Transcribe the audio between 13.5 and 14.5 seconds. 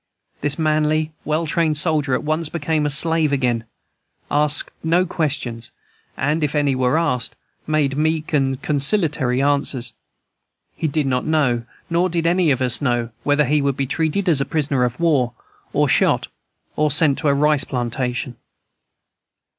would be treated as a